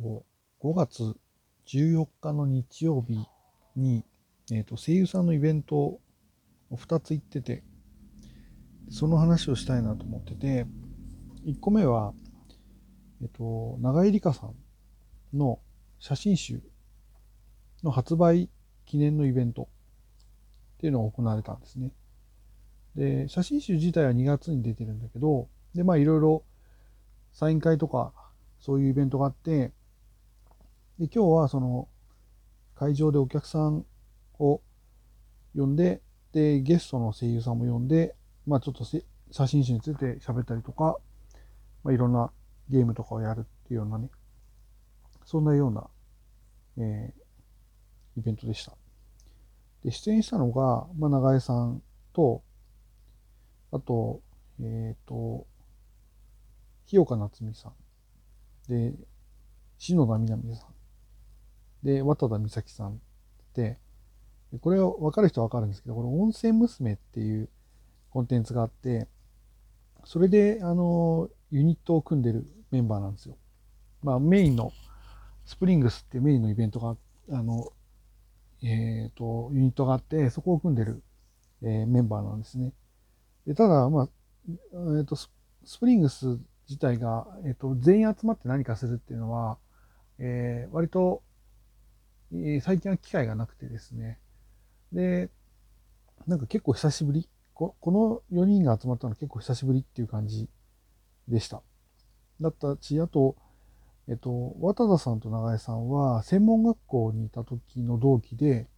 [0.00, 0.24] と、
[0.60, 1.16] 5月
[1.66, 3.26] 14日の日曜日
[3.76, 4.04] に、
[4.52, 6.00] えっ、と、声優さんのイベントを
[6.72, 7.62] 2つ行ってて、
[8.90, 10.66] その話をしたいなと思ってて、
[11.44, 12.12] 1個目は、
[13.22, 14.54] えっ、と、長井里香さん
[15.36, 15.58] の
[15.98, 16.62] 写真集
[17.82, 18.50] の発売
[18.84, 19.66] 記念のイベントっ
[20.78, 21.92] ていうのが行われたんですね。
[22.94, 26.44] で、写真集自体は2月に出てるんだけど、で、まあいろいろ
[27.32, 28.12] サイン会とか
[28.60, 29.72] そういうイベントがあって、
[30.98, 31.88] で、今日はその
[32.74, 33.84] 会場でお客さん
[34.38, 34.62] を
[35.54, 36.00] 呼んで、
[36.32, 38.14] で、ゲストの声優さんも呼んで、
[38.46, 38.84] まあちょっと
[39.30, 40.96] 写真集について喋ったりとか、
[41.82, 42.30] まあいろんな
[42.70, 44.08] ゲームとかをやるっていうようなね、
[45.24, 45.86] そんなような、
[46.78, 48.72] えー、イベントでした。
[49.84, 51.82] で、出演したのが、まあ長江さん
[52.14, 52.42] と、
[53.70, 54.20] あと、
[54.60, 55.46] えっ、ー、と、
[56.86, 57.72] 日岡夏美さん。
[58.68, 58.94] で、
[59.78, 60.75] 篠田みなみさん。
[61.82, 63.00] で、渡田美咲さん
[63.54, 63.78] で、
[64.60, 67.48] これは分かる人は分かるんですけど、これ温泉娘っていう
[68.10, 69.08] コンテンツがあって、
[70.04, 73.36] それで、あの、ユニットを組んでるメンバーなんですよ。
[74.02, 74.72] まあ、メインの、
[75.44, 76.96] スプリングスっていうメインのイベントが、
[77.30, 77.72] あの、
[78.62, 81.02] えっ、ー、と、ユニットがあって、そこを組んでる、
[81.62, 82.72] えー、メンバーなんですね。
[83.46, 84.08] でただ、まあ、
[84.48, 85.30] えっ、ー、とス、
[85.78, 89.58] プリングス自体が、えっ、と、全員集まって何かするっていうのは、
[90.18, 91.22] えー、割と、
[92.60, 94.18] 最近は機会がなくてですね。
[94.92, 95.30] で、
[96.26, 100.50] なんか結構久しぶりここの4人が集まったのは結構久しぶりっていう感じ
[101.26, 101.62] でした。
[102.38, 103.34] だったし、あと、
[104.08, 108.68] えっと、渡田さんと永江さんは専門学校にいた時の同期で、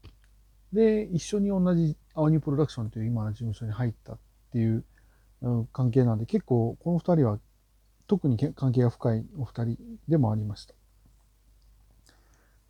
[0.73, 4.19] で、一緒に同じ青ニュープロダクションという今の事務所に入ったっ
[4.53, 4.85] ていう、
[5.43, 7.41] うん、関係なんで、結構この二人は
[8.07, 10.75] 特に関係が深いお二人でもありました。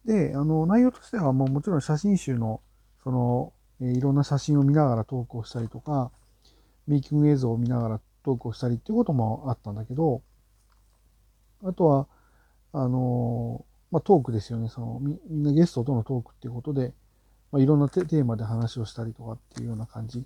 [0.08, 2.62] で、あの、内容としてはもうもちろん写真集の、
[3.04, 6.10] その、えー、いろんな写真を見ながらトークをしたりとか、
[6.86, 10.22] メイキング映像を見ながらトークをしたりっていうこともあったんだけど、
[11.62, 12.06] あとは、
[12.72, 14.70] あのまあ、トークですよね。
[14.70, 16.94] そのみ、みんなゲストとのトークっていうことで、
[17.52, 20.24] まあ、いろんなテーマで話をしたりとかっていうような感じ。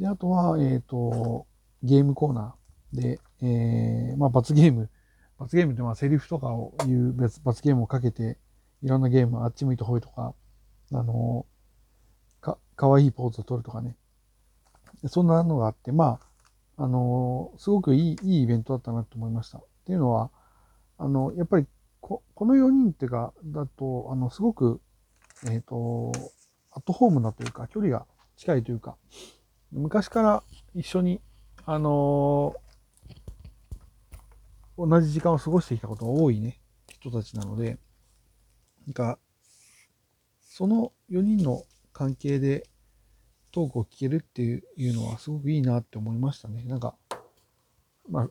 [0.00, 1.46] で、あとは、えっ、ー、と、
[1.84, 4.88] ゲームコーナーで、えー、まあ、罰ゲーム。
[5.38, 8.38] 罰ゲームってまあ、セリフとかを言う別罰ゲームをかけて、
[8.82, 10.34] いろんなゲーム、あっち向いてほいとか、
[10.92, 11.46] あの
[12.40, 13.96] か、かわいいポーズを取るとかね。
[15.06, 16.18] そんなのがあって、ま
[16.76, 19.58] あ、あのすごくいい、いいイベントだったなと思いました。
[19.58, 20.30] っていうのは、
[20.96, 21.66] あの、やっぱり
[22.00, 24.80] こ、この4人っていうか、だと、あの、すごく、
[25.46, 26.12] えっ、ー、と、
[26.72, 28.06] アットホームなというか、距離が
[28.36, 28.96] 近いというか、
[29.72, 30.42] 昔から
[30.74, 31.20] 一緒に、
[31.64, 32.67] あのー、
[34.78, 37.78] 同じ時間を過ごしてきたことが多いね、人たちなので、
[38.86, 39.18] なんか、
[40.40, 42.68] その4人の関係で
[43.50, 46.62] トークを聞けるっていうのはすごくいいなって思いましたね。
[46.64, 46.94] なんか、
[48.08, 48.28] まあ、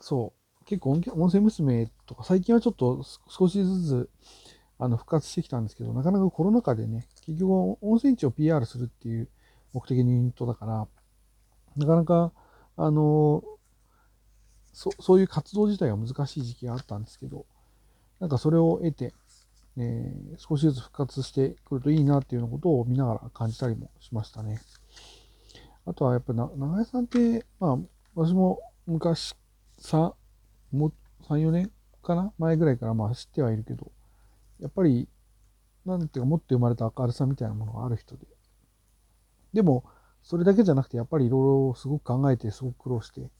[0.00, 4.10] そう、結構音声娘とか最近はちょっと少しずつ
[4.78, 9.28] あの復活してきたんですけど、なかなかコロナ禍でね、結局温泉地を PR するっていう
[9.74, 10.88] 目的のユニットだから、
[11.76, 12.32] なかなか、
[12.76, 13.42] あの
[14.72, 17.46] そ、そういう活動自体が難しい時期があったんですけど、
[18.20, 19.14] なんかそれを得て、
[19.76, 24.60] えー、少しずつ復活してくるといいなっていうようなことを見ながら感じたりもしましたね。
[25.86, 27.78] あとはやっぱり長江さんって、まあ、
[28.14, 29.34] 私も昔
[29.78, 30.14] さ、
[30.72, 30.92] も
[31.28, 31.70] 3、4年
[32.02, 32.32] かな？
[32.38, 33.92] 前ぐらいからまあ知ってはいるけど、
[34.60, 35.08] やっぱり、
[35.86, 38.26] なんていうか持って生まれた明るさみたいなものがある人で。
[39.52, 39.84] でも、
[40.22, 43.30] それだけじゃなくて、やっぱりいろいろすごく考えて、すごく苦労して、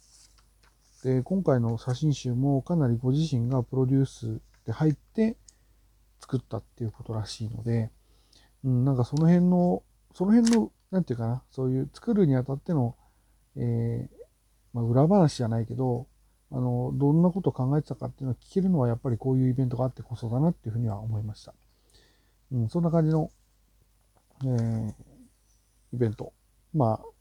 [1.02, 5.36] で、今回の写真集もかなりご自身がプロデュースで入って
[6.20, 7.90] 作ったっていうことらしいので、
[8.64, 9.82] うん、なんかその辺の、
[10.14, 12.96] その辺の、なんていうかな、そういう作るにあたっての、
[13.56, 14.16] えー、
[14.72, 16.08] まあ、裏話じゃないけど、
[16.50, 21.54] あの、どんなことを考えてたかっていうのを聞けるのはやっぱりこういうイベントがあってこそだなっていうふうには思いました。
[22.50, 23.30] うん、そんな感じの、
[24.44, 24.94] えー、
[25.92, 26.32] イベント。
[26.74, 27.17] まあ、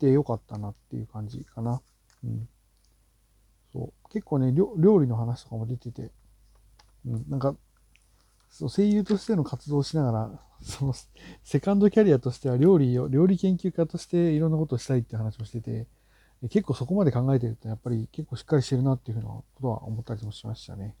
[0.00, 1.80] てよかったなっていう感じかな。
[2.24, 2.48] うん。
[3.72, 4.08] そう。
[4.10, 6.10] 結構ね、料理の話とかも出てて、
[7.06, 7.54] うん、なんか、
[8.48, 10.94] そう声優としての活動をしながら、その、
[11.44, 15.86] セカンドキャリアとしては料理を、料理研究家としていろんなことをしたいって話をしてて、
[16.48, 20.94] 結構そこまで考えてると、やっぱり結構しっかりしてるなっていうふうなことは思ったりもしましたね。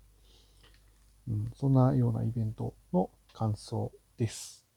[1.28, 4.69] うん、そんなようなイベントの感想です。